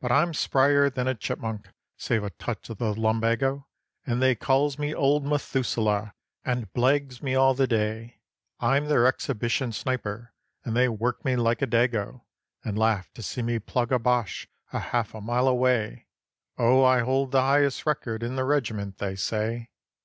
But 0.00 0.12
I'm 0.12 0.34
sprier 0.34 0.88
than 0.88 1.08
a 1.08 1.16
chipmunk, 1.16 1.70
save 1.96 2.22
a 2.22 2.30
touch 2.30 2.70
of 2.70 2.78
the 2.78 2.94
lumbago, 2.94 3.66
And 4.06 4.22
they 4.22 4.36
calls 4.36 4.78
me 4.78 4.94
Old 4.94 5.24
Methoosalah, 5.24 6.12
and 6.44 6.72
'blagues' 6.72 7.20
me 7.24 7.34
all 7.34 7.54
the 7.54 7.66
day. 7.66 8.20
I'm 8.60 8.84
their 8.86 9.04
exhibition 9.08 9.72
sniper, 9.72 10.32
and 10.64 10.76
they 10.76 10.88
work 10.88 11.24
me 11.24 11.34
like 11.34 11.60
a 11.60 11.66
Dago, 11.66 12.22
And 12.64 12.78
laugh 12.78 13.12
to 13.14 13.20
see 13.24 13.42
me 13.42 13.58
plug 13.58 13.90
a 13.90 13.98
Boche 13.98 14.46
a 14.72 14.78
half 14.78 15.12
a 15.12 15.20
mile 15.20 15.48
away. 15.48 16.06
Oh 16.56 16.84
I 16.84 17.00
hold 17.00 17.32
the 17.32 17.42
highest 17.42 17.84
record 17.84 18.22
in 18.22 18.36
the 18.36 18.44
regiment, 18.44 18.98
they 18.98 19.16
say. 19.16 19.70